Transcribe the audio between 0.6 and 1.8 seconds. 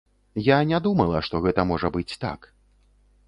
не думала, што гэта